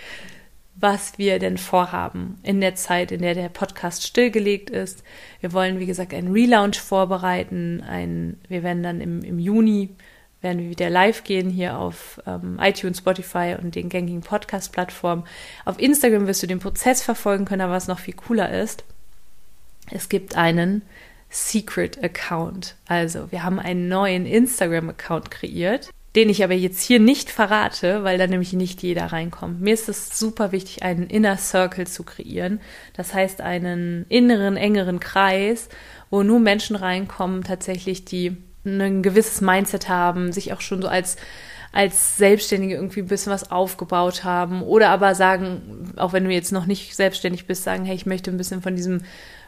was 0.75 1.17
wir 1.17 1.39
denn 1.39 1.57
vorhaben 1.57 2.39
in 2.43 2.59
der 2.59 2.75
Zeit, 2.75 3.11
in 3.11 3.21
der 3.21 3.33
der 3.33 3.49
Podcast 3.49 4.05
stillgelegt 4.05 4.69
ist. 4.69 5.03
Wir 5.39 5.53
wollen, 5.53 5.79
wie 5.79 5.85
gesagt, 5.85 6.13
einen 6.13 6.31
Relaunch 6.31 6.79
vorbereiten. 6.79 7.81
Ein, 7.81 8.37
wir 8.49 8.61
werden 8.61 8.83
dann 8.83 9.01
im, 9.01 9.23
im 9.23 9.39
Juni 9.39 9.89
werden 10.41 10.59
wir 10.59 10.69
wieder 10.69 10.89
live 10.89 11.23
gehen 11.23 11.49
hier 11.49 11.77
auf 11.77 12.21
ähm, 12.27 12.59
iTunes, 12.61 12.99
Spotify 12.99 13.55
und 13.59 13.73
den 13.73 13.89
gängigen 13.89 14.21
Podcast-Plattformen. 14.21 15.23
Auf 15.63 15.79
Instagram 15.79 16.27
wirst 16.27 16.43
du 16.43 16.47
den 16.47 16.59
Prozess 16.59 17.01
verfolgen 17.01 17.45
können, 17.45 17.61
aber 17.61 17.73
was 17.73 17.87
noch 17.87 17.99
viel 17.99 18.13
cooler 18.13 18.51
ist, 18.51 18.83
es 19.89 20.07
gibt 20.07 20.35
einen 20.35 20.83
Secret 21.29 22.03
Account. 22.03 22.75
Also 22.87 23.31
wir 23.31 23.43
haben 23.43 23.59
einen 23.59 23.87
neuen 23.87 24.25
Instagram-Account 24.25 25.31
kreiert 25.31 25.89
den 26.15 26.29
ich 26.29 26.43
aber 26.43 26.53
jetzt 26.53 26.81
hier 26.81 26.99
nicht 26.99 27.29
verrate, 27.29 28.03
weil 28.03 28.17
da 28.17 28.27
nämlich 28.27 28.53
nicht 28.53 28.81
jeder 28.81 29.07
reinkommt. 29.07 29.61
Mir 29.61 29.73
ist 29.73 29.89
es 29.89 30.17
super 30.17 30.51
wichtig, 30.51 30.83
einen 30.83 31.07
Inner 31.07 31.37
Circle 31.37 31.87
zu 31.87 32.03
kreieren. 32.03 32.61
Das 32.93 33.13
heißt, 33.13 33.41
einen 33.41 34.05
inneren, 34.07 34.55
engeren 34.55 34.99
Kreis, 34.99 35.69
wo 36.09 36.23
nur 36.23 36.39
Menschen 36.39 36.75
reinkommen, 36.75 37.43
tatsächlich, 37.43 38.05
die 38.05 38.37
ein 38.65 39.03
gewisses 39.03 39.41
Mindset 39.41 39.89
haben, 39.89 40.31
sich 40.31 40.53
auch 40.53 40.61
schon 40.61 40.81
so 40.81 40.87
als 40.87 41.17
als 41.75 42.15
Selbstständige 42.15 42.75
irgendwie 42.75 43.01
ein 43.01 43.07
bisschen 43.07 43.33
was 43.33 43.51
aufgebaut 43.51 44.23
haben 44.23 44.61
oder 44.63 44.91
aber 44.91 45.13
sagen, 45.13 45.91
auch 45.97 46.13
wenn 46.13 46.23
du 46.23 46.31
jetzt 46.31 46.53
noch 46.53 46.67
nicht 46.67 46.95
selbstständig 46.95 47.47
bist, 47.47 47.65
sagen, 47.65 47.83
hey, 47.83 47.95
ich 47.95 48.05
möchte 48.05 48.31
ein 48.31 48.37
bisschen 48.37 48.61
von 48.61 48.77
diesem 48.77 49.01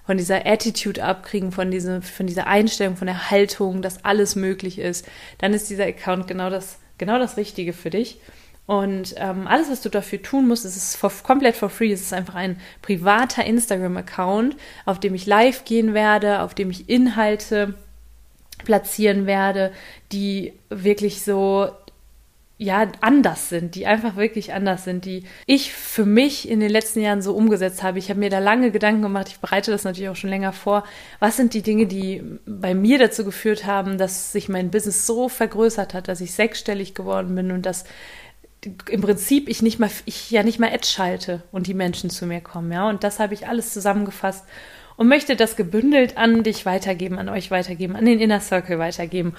von 0.08 0.18
dieser 0.18 0.46
Attitude 0.46 1.04
abkriegen, 1.04 1.52
von, 1.52 1.70
diese, 1.70 2.02
von 2.02 2.28
dieser 2.28 2.48
Einstellung, 2.48 2.96
von 2.96 3.08
der 3.08 3.30
Haltung, 3.30 3.82
dass 3.82 4.06
alles 4.06 4.38
möglich 4.38 4.80
ist, 4.80 5.06
dann 5.38 5.54
ist 5.54 5.70
dieser 5.70 5.86
Account 5.86 6.28
genau 6.28 6.50
das, 6.50 6.80
genau 6.98 7.20
das 7.20 7.36
Richtige 7.36 7.74
für 7.74 7.90
dich. 7.90 8.20
Und 8.68 9.16
ähm, 9.18 9.48
alles, 9.48 9.70
was 9.70 9.82
du 9.82 9.90
dafür 9.90 10.22
tun 10.22 10.48
musst, 10.48 10.64
ist 10.64 10.78
es 10.78 10.96
for, 10.96 11.12
komplett 11.24 11.58
for 11.58 11.70
free. 11.70 11.92
Es 11.92 12.02
ist 12.02 12.14
einfach 12.14 12.36
ein 12.36 12.58
privater 12.82 13.44
Instagram-Account, 13.44 14.56
auf 14.86 15.00
dem 15.00 15.14
ich 15.14 15.26
live 15.26 15.66
gehen 15.66 15.94
werde, 15.94 16.42
auf 16.42 16.54
dem 16.54 16.72
ich 16.72 16.90
Inhalte 16.90 17.74
platzieren 18.64 19.26
werde, 19.26 19.74
die 20.14 20.54
wirklich 20.70 21.22
so 21.22 21.70
ja, 22.60 22.88
anders 23.02 23.50
sind, 23.50 23.76
die 23.76 23.86
einfach 23.86 24.16
wirklich 24.16 24.52
anders 24.52 24.84
sind, 24.84 25.06
die 25.06 25.26
ich 25.46 25.74
für 25.74 26.06
mich 26.06 26.50
in 26.50 26.60
den 26.60 26.72
letzten 26.72 27.02
Jahren 27.02 27.22
so 27.22 27.36
umgesetzt 27.36 27.84
habe. 27.84 28.00
Ich 28.00 28.10
habe 28.10 28.20
mir 28.20 28.32
da 28.32 28.40
lange 28.40 28.72
Gedanken 28.72 29.04
gemacht, 29.04 29.28
ich 29.28 29.40
bereite 29.40 29.70
das 29.70 29.84
natürlich 29.84 30.10
auch 30.10 30.16
schon 30.16 30.32
länger 30.32 30.54
vor. 30.54 30.84
Was 31.20 31.38
sind 31.38 31.54
die 31.54 31.62
Dinge, 31.62 31.86
die 31.86 32.24
bei 32.48 32.74
mir 32.74 32.98
dazu 32.98 33.24
geführt 33.24 33.66
haben, 33.68 34.00
dass 34.00 34.32
sich 34.32 34.50
mein 34.50 34.72
Business 34.72 35.06
so 35.06 35.30
vergrößert 35.30 35.94
hat, 35.94 36.08
dass 36.08 36.20
ich 36.20 36.34
sechsstellig 36.34 36.96
geworden 36.96 37.36
bin 37.36 37.52
und 37.52 37.66
dass 37.68 37.86
im 38.90 39.02
Prinzip 39.02 39.50
ich 39.50 39.62
nicht 39.62 39.78
mal, 39.78 39.92
ich 40.06 40.32
ja 40.32 40.42
nicht 40.42 40.60
mal 40.60 40.72
Ad 40.74 40.86
schalte 40.86 41.44
und 41.52 41.68
die 41.68 41.76
Menschen 41.76 42.10
zu 42.10 42.26
mir 42.26 42.42
kommen, 42.42 42.72
ja. 42.72 42.90
Und 42.90 43.04
das 43.04 43.20
habe 43.20 43.36
ich 43.36 43.48
alles 43.48 43.72
zusammengefasst 43.72 44.46
und 44.96 45.08
möchte 45.08 45.36
das 45.36 45.56
gebündelt 45.56 46.18
an 46.18 46.42
dich 46.42 46.66
weitergeben, 46.66 47.20
an 47.20 47.30
euch 47.30 47.52
weitergeben, 47.52 47.96
an 47.96 48.06
den 48.06 48.20
Inner 48.20 48.42
Circle 48.42 48.80
weitergeben. 48.80 49.36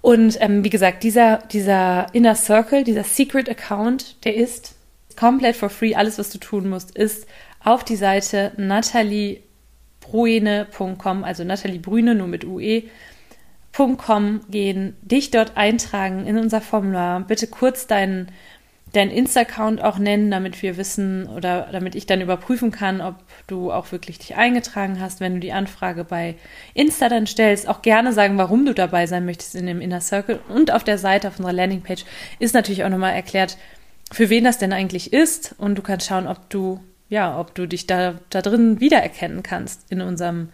Und 0.00 0.38
ähm, 0.40 0.64
wie 0.64 0.70
gesagt, 0.70 1.02
dieser, 1.02 1.38
dieser 1.52 2.06
Inner 2.12 2.34
Circle, 2.34 2.84
dieser 2.84 3.04
Secret 3.04 3.50
Account, 3.50 4.24
der 4.24 4.36
ist 4.36 4.74
komplett 5.16 5.56
for 5.56 5.68
free. 5.70 5.94
Alles, 5.94 6.18
was 6.18 6.30
du 6.30 6.38
tun 6.38 6.68
musst, 6.68 6.96
ist 6.96 7.26
auf 7.62 7.84
die 7.84 7.96
Seite 7.96 8.52
nataliebruene.com, 8.56 11.24
also 11.24 11.44
Nathalie 11.44 11.80
Brüne 11.80 12.14
nur 12.14 12.28
mit 12.28 12.44
UE.com 12.44 14.40
gehen, 14.48 14.96
dich 15.02 15.30
dort 15.30 15.56
eintragen 15.56 16.26
in 16.26 16.38
unser 16.38 16.60
Formular. 16.60 17.20
Bitte 17.20 17.48
kurz 17.48 17.88
deinen 17.88 18.30
deinen 18.92 19.10
Insta-Account 19.10 19.82
auch 19.82 19.98
nennen, 19.98 20.30
damit 20.30 20.62
wir 20.62 20.76
wissen 20.76 21.26
oder 21.28 21.68
damit 21.72 21.94
ich 21.94 22.06
dann 22.06 22.20
überprüfen 22.20 22.70
kann, 22.70 23.00
ob 23.00 23.16
du 23.46 23.70
auch 23.70 23.92
wirklich 23.92 24.18
dich 24.18 24.36
eingetragen 24.36 25.00
hast, 25.00 25.20
wenn 25.20 25.34
du 25.34 25.40
die 25.40 25.52
Anfrage 25.52 26.04
bei 26.04 26.36
Insta 26.74 27.08
dann 27.08 27.26
stellst. 27.26 27.68
Auch 27.68 27.82
gerne 27.82 28.12
sagen, 28.12 28.38
warum 28.38 28.64
du 28.64 28.74
dabei 28.74 29.06
sein 29.06 29.24
möchtest 29.24 29.54
in 29.54 29.66
dem 29.66 29.80
Inner 29.80 30.00
Circle. 30.00 30.40
Und 30.48 30.72
auf 30.72 30.84
der 30.84 30.98
Seite, 30.98 31.28
auf 31.28 31.38
unserer 31.38 31.52
Landingpage, 31.52 32.04
ist 32.38 32.54
natürlich 32.54 32.84
auch 32.84 32.88
nochmal 32.88 33.14
erklärt, 33.14 33.58
für 34.10 34.30
wen 34.30 34.44
das 34.44 34.58
denn 34.58 34.72
eigentlich 34.72 35.12
ist. 35.12 35.54
Und 35.58 35.76
du 35.76 35.82
kannst 35.82 36.06
schauen, 36.06 36.26
ob 36.26 36.48
du, 36.48 36.80
ja, 37.08 37.38
ob 37.38 37.54
du 37.54 37.66
dich 37.66 37.86
da, 37.86 38.14
da 38.30 38.42
drin 38.42 38.80
wiedererkennen 38.80 39.42
kannst 39.42 39.90
in 39.90 40.00
unserem 40.00 40.48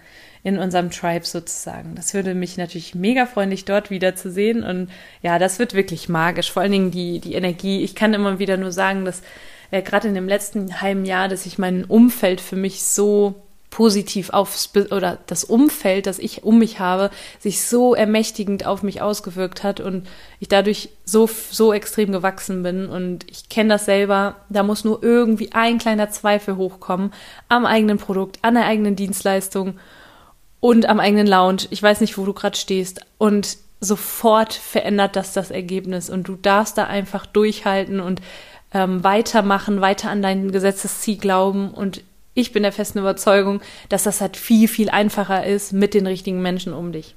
in 0.44 0.58
unserem 0.58 0.90
Tribe 0.90 1.24
sozusagen. 1.24 1.94
Das 1.96 2.12
würde 2.12 2.34
mich 2.34 2.58
natürlich 2.58 2.94
mega 2.94 3.24
freuen, 3.24 3.50
dich 3.50 3.64
dort 3.64 3.90
wiederzusehen. 3.90 4.62
Und 4.62 4.90
ja, 5.22 5.38
das 5.38 5.58
wird 5.58 5.72
wirklich 5.72 6.10
magisch. 6.10 6.52
Vor 6.52 6.62
allen 6.62 6.72
Dingen 6.72 6.90
die, 6.90 7.18
die 7.18 7.34
Energie. 7.34 7.82
Ich 7.82 7.94
kann 7.94 8.12
immer 8.12 8.38
wieder 8.38 8.58
nur 8.58 8.70
sagen, 8.70 9.06
dass 9.06 9.22
äh, 9.70 9.80
gerade 9.80 10.08
in 10.08 10.14
dem 10.14 10.28
letzten 10.28 10.82
halben 10.82 11.06
Jahr, 11.06 11.28
dass 11.28 11.46
ich 11.46 11.58
mein 11.58 11.84
Umfeld 11.84 12.42
für 12.42 12.56
mich 12.56 12.84
so 12.84 13.34
positiv 13.70 14.30
aufs 14.30 14.70
oder 14.92 15.18
das 15.26 15.42
Umfeld, 15.42 16.06
das 16.06 16.20
ich 16.20 16.44
um 16.44 16.60
mich 16.60 16.78
habe, 16.78 17.10
sich 17.40 17.64
so 17.64 17.94
ermächtigend 17.94 18.66
auf 18.66 18.84
mich 18.84 19.02
ausgewirkt 19.02 19.64
hat 19.64 19.80
und 19.80 20.06
ich 20.38 20.46
dadurch 20.46 20.90
so 21.04 21.28
so 21.50 21.72
extrem 21.72 22.12
gewachsen 22.12 22.62
bin 22.62 22.86
und 22.86 23.28
ich 23.28 23.48
kenne 23.48 23.70
das 23.70 23.86
selber, 23.86 24.36
da 24.48 24.62
muss 24.62 24.84
nur 24.84 25.02
irgendwie 25.02 25.50
ein 25.54 25.78
kleiner 25.78 26.08
Zweifel 26.08 26.56
hochkommen 26.56 27.12
am 27.48 27.66
eigenen 27.66 27.98
Produkt, 27.98 28.38
an 28.42 28.54
der 28.54 28.66
eigenen 28.66 28.94
Dienstleistung 28.94 29.74
und 30.64 30.86
am 30.86 30.98
eigenen 30.98 31.26
Lounge. 31.26 31.64
Ich 31.68 31.82
weiß 31.82 32.00
nicht, 32.00 32.16
wo 32.16 32.24
du 32.24 32.32
gerade 32.32 32.56
stehst. 32.56 33.02
Und 33.18 33.58
sofort 33.80 34.54
verändert 34.54 35.14
das 35.14 35.34
das 35.34 35.50
Ergebnis. 35.50 36.08
Und 36.08 36.26
du 36.26 36.36
darfst 36.36 36.78
da 36.78 36.84
einfach 36.84 37.26
durchhalten 37.26 38.00
und 38.00 38.22
ähm, 38.72 39.04
weitermachen, 39.04 39.82
weiter 39.82 40.08
an 40.08 40.22
dein 40.22 40.52
Gesetzesziel 40.52 41.18
glauben. 41.18 41.70
Und 41.70 42.02
ich 42.32 42.52
bin 42.52 42.62
der 42.62 42.72
festen 42.72 43.00
Überzeugung, 43.00 43.60
dass 43.90 44.04
das 44.04 44.22
halt 44.22 44.38
viel, 44.38 44.66
viel 44.66 44.88
einfacher 44.88 45.44
ist 45.44 45.74
mit 45.74 45.92
den 45.92 46.06
richtigen 46.06 46.40
Menschen 46.40 46.72
um 46.72 46.92
dich. 46.92 47.14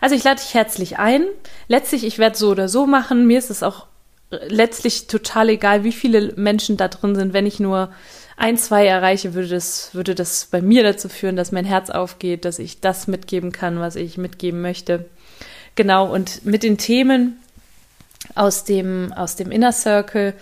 Also 0.00 0.16
ich 0.16 0.24
lade 0.24 0.40
dich 0.40 0.54
herzlich 0.54 0.98
ein. 0.98 1.26
Letztlich, 1.68 2.04
ich 2.04 2.18
werde 2.18 2.36
so 2.36 2.50
oder 2.50 2.68
so 2.68 2.88
machen. 2.88 3.24
Mir 3.24 3.38
ist 3.38 3.50
es 3.50 3.62
auch 3.62 3.86
letztlich 4.30 5.06
total 5.06 5.50
egal, 5.50 5.84
wie 5.84 5.92
viele 5.92 6.32
Menschen 6.34 6.76
da 6.76 6.88
drin 6.88 7.14
sind, 7.14 7.34
wenn 7.34 7.46
ich 7.46 7.60
nur 7.60 7.92
ein, 8.40 8.56
zwei 8.56 8.86
erreiche, 8.86 9.34
würde 9.34 9.48
das, 9.48 9.94
würde 9.94 10.14
das 10.14 10.46
bei 10.46 10.62
mir 10.62 10.82
dazu 10.82 11.10
führen, 11.10 11.36
dass 11.36 11.52
mein 11.52 11.66
Herz 11.66 11.90
aufgeht, 11.90 12.46
dass 12.46 12.58
ich 12.58 12.80
das 12.80 13.06
mitgeben 13.06 13.52
kann, 13.52 13.80
was 13.80 13.96
ich 13.96 14.16
mitgeben 14.16 14.62
möchte. 14.62 15.04
Genau, 15.74 16.10
und 16.10 16.46
mit 16.46 16.62
den 16.62 16.78
Themen 16.78 17.38
aus 18.34 18.64
dem, 18.64 19.12
aus 19.12 19.36
dem 19.36 19.50
Inner 19.50 19.72
Circle 19.72 20.32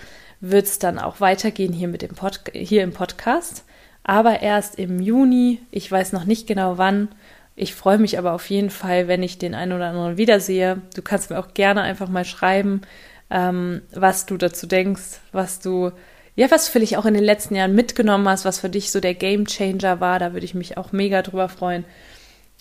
wird 0.41 0.67
es 0.67 0.79
dann 0.79 1.01
auch 1.01 1.21
weitergehen 1.21 1.73
hier, 1.73 1.89
mit 1.89 2.03
dem 2.03 2.15
Pod 2.15 2.41
hier 2.53 2.85
im 2.85 2.93
Podcast. 2.93 3.65
Aber 4.05 4.43
erst 4.43 4.79
im 4.79 5.01
Juni, 5.01 5.61
ich 5.73 5.91
weiß 5.91 6.13
noch 6.13 6.25
nicht 6.25 6.47
genau 6.47 6.79
wann. 6.79 7.09
Ich 7.57 7.75
freue 7.75 7.99
mich 7.99 8.17
aber 8.17 8.33
auf 8.33 8.49
jeden 8.49 8.71
Fall, 8.71 9.09
wenn 9.09 9.25
ich 9.25 9.39
den 9.39 9.57
einen 9.57 9.73
oder 9.73 9.89
anderen 9.89 10.17
wiedersehe. 10.17 10.83
Du 10.95 11.03
kannst 11.03 11.31
mir 11.31 11.39
auch 11.41 11.53
gerne 11.53 11.83
einfach 11.83 12.09
mal 12.09 12.25
schreiben, 12.25 12.83
ähm, 13.29 13.83
was 13.93 14.27
du 14.27 14.37
dazu 14.37 14.69
denkst, 14.69 15.19
was 15.33 15.59
du 15.59 15.91
ja, 16.39 16.49
was 16.53 16.67
du 16.67 16.71
vielleicht 16.71 16.97
auch 16.97 17.05
in 17.05 17.15
den 17.15 17.25
letzten 17.25 17.57
Jahren 17.57 17.75
mitgenommen 17.75 18.29
hast, 18.29 18.45
was 18.45 18.61
für 18.61 18.69
dich 18.69 18.93
so 18.93 19.01
der 19.01 19.15
Game 19.15 19.47
Changer 19.47 19.99
war, 19.99 20.21
da 20.21 20.35
würde 20.35 20.45
ich 20.45 20.55
mich 20.55 20.77
auch 20.77 20.93
mega 20.93 21.21
drüber 21.23 21.49
freuen. 21.49 21.85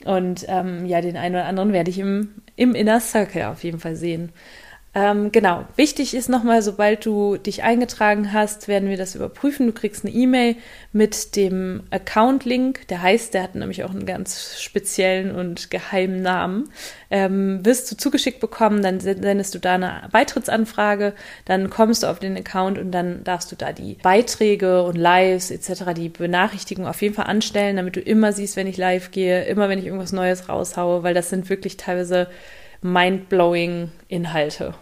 Und 0.03 0.45
ähm, 0.47 0.87
ja, 0.87 0.99
den 0.99 1.15
einen 1.15 1.35
oder 1.35 1.45
anderen 1.45 1.73
werde 1.73 1.91
ich 1.91 1.99
im, 1.99 2.41
im 2.55 2.73
Inner 2.73 2.99
Circle 2.99 3.43
auf 3.43 3.63
jeden 3.63 3.79
Fall 3.79 3.95
sehen. 3.95 4.31
Ähm, 4.99 5.31
genau, 5.31 5.63
wichtig 5.75 6.15
ist 6.15 6.27
nochmal, 6.27 6.63
sobald 6.63 7.05
du 7.05 7.37
dich 7.37 7.61
eingetragen 7.61 8.33
hast, 8.33 8.67
werden 8.67 8.89
wir 8.89 8.97
das 8.97 9.13
überprüfen. 9.13 9.67
Du 9.67 9.71
kriegst 9.71 10.03
eine 10.03 10.11
E-Mail 10.11 10.55
mit 10.91 11.35
dem 11.35 11.83
Account-Link. 11.91 12.87
Der 12.87 13.03
heißt, 13.03 13.35
der 13.35 13.43
hat 13.43 13.53
nämlich 13.53 13.83
auch 13.83 13.91
einen 13.91 14.07
ganz 14.07 14.59
speziellen 14.59 15.35
und 15.35 15.69
geheimen 15.69 16.23
Namen. 16.23 16.71
Ähm, 17.11 17.63
wirst 17.63 17.91
du 17.91 17.95
zugeschickt 17.95 18.39
bekommen, 18.39 18.81
dann 18.81 18.99
sendest 18.99 19.53
du 19.53 19.59
da 19.59 19.75
eine 19.75 20.09
Beitrittsanfrage, 20.11 21.13
dann 21.45 21.69
kommst 21.69 22.01
du 22.01 22.07
auf 22.07 22.17
den 22.17 22.35
Account 22.35 22.79
und 22.79 22.91
dann 22.91 23.23
darfst 23.23 23.51
du 23.51 23.55
da 23.55 23.73
die 23.73 23.99
Beiträge 24.01 24.81
und 24.81 24.95
Lives 24.95 25.51
etc., 25.51 25.93
die 25.95 26.09
Benachrichtigung 26.09 26.87
auf 26.87 27.03
jeden 27.03 27.13
Fall 27.13 27.27
anstellen, 27.27 27.75
damit 27.75 27.97
du 27.97 27.99
immer 27.99 28.33
siehst, 28.33 28.55
wenn 28.55 28.65
ich 28.65 28.77
live 28.77 29.11
gehe, 29.11 29.43
immer 29.43 29.69
wenn 29.69 29.77
ich 29.77 29.85
irgendwas 29.85 30.11
Neues 30.11 30.49
raushaue, 30.49 31.03
weil 31.03 31.13
das 31.13 31.29
sind 31.29 31.51
wirklich 31.51 31.77
teilweise 31.77 32.29
mind-blowing 32.81 33.91
Inhalte. 34.07 34.73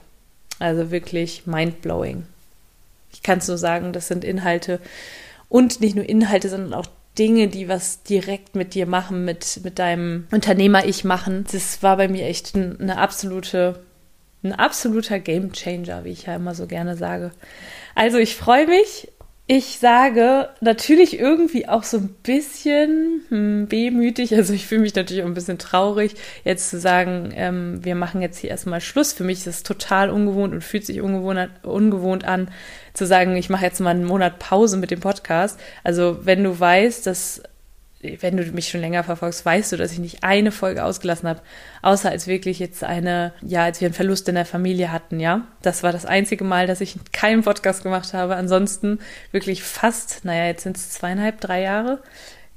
Also 0.60 0.92
wirklich 0.92 1.46
mind-blowing. 1.46 2.24
Ich 3.12 3.24
kann 3.24 3.40
es 3.40 3.48
nur 3.48 3.58
sagen, 3.58 3.94
das 3.94 4.08
sind 4.08 4.24
Inhalte 4.24 4.80
und 5.50 5.82
nicht 5.82 5.96
nur 5.96 6.08
Inhalte, 6.08 6.50
sondern 6.50 6.74
auch 6.74 6.88
Dinge, 7.18 7.48
die 7.48 7.70
was 7.70 8.04
direkt 8.04 8.56
mit 8.56 8.74
dir 8.74 8.86
machen, 8.86 9.24
mit, 9.24 9.62
mit 9.64 9.80
deinem 9.80 10.28
Unternehmer-Ich 10.32 11.04
machen. 11.06 11.46
Das 11.52 11.82
war 11.82 11.98
bei 11.98 12.08
mir 12.08 12.26
echt 12.26 12.56
eine 12.56 12.98
absolute, 12.98 13.80
ein 14.44 14.52
absoluter 14.52 15.20
Game 15.20 15.54
Changer, 15.54 16.04
wie 16.04 16.10
ich 16.10 16.26
ja 16.26 16.36
immer 16.36 16.56
so 16.56 16.68
gerne 16.68 16.98
sage. 16.98 17.32
Also 17.96 18.18
ich 18.18 18.36
freue 18.36 18.68
mich 18.68 19.08
ich 19.48 19.78
sage 19.78 20.50
natürlich 20.60 21.20
irgendwie 21.20 21.68
auch 21.68 21.84
so 21.84 21.98
ein 21.98 22.16
bisschen 22.24 23.22
hm, 23.30 23.72
wehmütig. 23.72 24.34
Also 24.34 24.54
ich 24.54 24.66
fühle 24.66 24.82
mich 24.82 24.96
natürlich 24.96 25.22
auch 25.22 25.28
ein 25.28 25.36
bisschen 25.36 25.60
traurig, 25.60 26.16
jetzt 26.44 26.72
zu 26.72 26.80
sagen, 26.80 27.32
ähm, 27.36 27.86
wir 27.86 27.94
machen 27.94 28.24
jetzt 28.24 28.40
hier 28.40 28.50
erstmal 28.50 28.82
Schluss. 28.82 29.14
Für 29.14 29.24
mich 29.24 29.40
ist 29.40 29.48
es 29.48 29.64
total 29.64 30.10
ungewohnt 30.10 30.54
und 30.54 30.64
fühlt 30.64 30.86
sich 30.86 31.00
ungewohnt, 31.00 31.50
ungewohnt 31.62 32.26
an, 32.26 32.50
zu 32.94 33.06
sagen, 33.06 33.36
ich 33.36 33.50
mache 33.50 33.66
jetzt 33.66 33.80
mal 33.80 33.92
einen 33.92 34.06
Monat 34.06 34.40
Pause 34.40 34.78
mit 34.78 34.90
dem 34.90 35.02
Podcast. 35.02 35.60
Also 35.84 36.26
wenn 36.26 36.44
du 36.44 36.60
weißt, 36.60 37.06
dass 37.06 37.44
wenn 38.22 38.38
du 38.38 38.44
mich 38.52 38.70
schon 38.70 38.82
länger 38.82 39.04
verfolgst, 39.04 39.46
weißt 39.46 39.72
du, 39.72 39.78
dass 39.78 39.92
ich 39.92 40.00
nicht 40.00 40.24
eine 40.24 40.52
Folge 40.52 40.84
ausgelassen 40.84 41.30
habe, 41.30 41.42
außer 41.82 42.10
als 42.10 42.28
wirklich 42.28 42.60
jetzt 42.60 42.84
eine, 42.84 43.34
ja, 43.42 43.64
als 43.64 43.82
wir 43.82 43.88
einen 43.88 43.96
Verlust 43.96 44.28
in 44.30 44.36
der 44.36 44.46
Familie 44.46 44.92
hatten, 44.92 45.20
ja. 45.20 45.48
Das 45.62 45.84
war 45.84 45.92
das 45.92 46.06
einzige 46.06 46.44
Mal, 46.44 46.68
dass 46.68 46.82
ich 46.82 46.96
keinen 47.12 47.44
Podcast 47.44 47.84
gemacht 47.84 48.14
habe. 48.14 48.36
Ansonsten 48.36 49.00
wirklich 49.32 49.64
fast, 49.64 50.26
naja, 50.26 50.46
jetzt 50.48 50.64
sind 50.64 50.78
es 50.78 50.92
zweieinhalb, 50.92 51.42
drei 51.42 51.62
Jahre, 51.62 52.00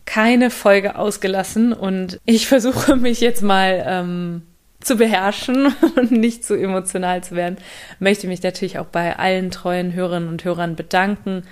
keine 0.04 0.50
Folge 0.50 0.96
ausgelassen 0.96 1.72
und 1.72 2.18
ich 2.24 2.46
versuche 2.46 2.96
mich 2.96 3.20
jetzt 3.20 3.42
mal 3.42 3.84
ähm, 3.86 4.42
zu 4.80 4.96
beherrschen 4.96 5.74
und 5.96 6.10
nicht 6.12 6.44
zu 6.44 6.54
emotional 6.54 7.22
zu 7.22 7.34
werden. 7.34 7.58
Möchte 7.98 8.26
mich 8.26 8.42
natürlich 8.42 8.78
auch 8.78 8.86
bei 8.86 9.18
allen 9.18 9.50
treuen 9.50 9.92
Hörerinnen 9.92 10.28
und 10.28 10.44
Hörern 10.44 10.76
bedanken. 10.76 11.42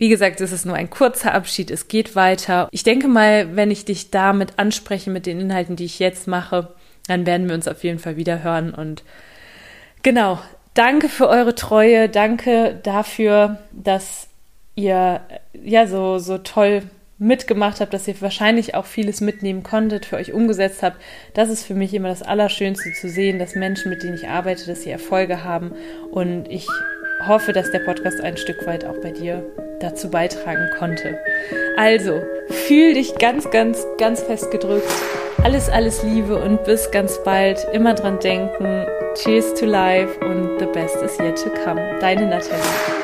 Wie 0.00 0.08
gesagt, 0.08 0.40
es 0.40 0.50
ist 0.50 0.64
nur 0.64 0.76
ein 0.76 0.88
kurzer 0.88 1.34
Abschied, 1.34 1.70
es 1.70 1.86
geht 1.86 2.16
weiter. 2.16 2.70
Ich 2.72 2.84
denke 2.84 3.06
mal, 3.06 3.54
wenn 3.54 3.70
ich 3.70 3.84
dich 3.84 4.10
damit 4.10 4.54
anspreche 4.58 5.10
mit 5.10 5.26
den 5.26 5.38
Inhalten, 5.38 5.76
die 5.76 5.84
ich 5.84 5.98
jetzt 5.98 6.26
mache, 6.26 6.68
dann 7.06 7.26
werden 7.26 7.48
wir 7.48 7.54
uns 7.54 7.68
auf 7.68 7.84
jeden 7.84 7.98
Fall 7.98 8.16
wieder 8.16 8.42
hören. 8.42 8.72
Und 8.72 9.04
genau, 10.02 10.38
danke 10.72 11.10
für 11.10 11.28
eure 11.28 11.54
Treue, 11.54 12.08
danke 12.08 12.80
dafür, 12.82 13.58
dass 13.72 14.28
ihr 14.74 15.20
ja 15.52 15.86
so, 15.86 16.16
so 16.16 16.38
toll 16.38 16.84
mitgemacht 17.18 17.80
habt, 17.80 17.92
dass 17.92 18.08
ihr 18.08 18.18
wahrscheinlich 18.22 18.74
auch 18.74 18.86
vieles 18.86 19.20
mitnehmen 19.20 19.62
konntet, 19.62 20.06
für 20.06 20.16
euch 20.16 20.32
umgesetzt 20.32 20.82
habt. 20.82 20.96
Das 21.34 21.50
ist 21.50 21.66
für 21.66 21.74
mich 21.74 21.92
immer 21.92 22.08
das 22.08 22.22
Allerschönste 22.22 22.94
zu 22.94 23.10
sehen, 23.10 23.38
dass 23.38 23.54
Menschen, 23.54 23.90
mit 23.90 24.02
denen 24.02 24.14
ich 24.14 24.28
arbeite, 24.28 24.64
dass 24.64 24.80
sie 24.80 24.90
Erfolge 24.90 25.44
haben. 25.44 25.72
Und 26.10 26.48
ich 26.48 26.66
hoffe, 27.26 27.52
dass 27.52 27.70
der 27.70 27.80
Podcast 27.80 28.20
ein 28.20 28.36
Stück 28.36 28.66
weit 28.66 28.84
auch 28.84 28.96
bei 28.98 29.10
dir 29.10 29.44
dazu 29.80 30.10
beitragen 30.10 30.68
konnte. 30.78 31.18
Also, 31.76 32.22
fühl 32.48 32.94
dich 32.94 33.14
ganz, 33.16 33.50
ganz, 33.50 33.86
ganz 33.98 34.22
fest 34.22 34.50
gedrückt. 34.50 34.90
Alles, 35.42 35.68
alles 35.68 36.02
Liebe 36.02 36.36
und 36.36 36.64
bis 36.64 36.90
ganz 36.90 37.22
bald. 37.24 37.66
Immer 37.72 37.94
dran 37.94 38.18
denken. 38.18 38.86
Cheers 39.14 39.54
to 39.54 39.66
life 39.66 40.18
und 40.20 40.58
the 40.58 40.66
best 40.66 40.96
is 40.96 41.18
yet 41.18 41.36
to 41.42 41.50
come. 41.64 41.80
Deine 42.00 42.26
Natalie. 42.26 42.99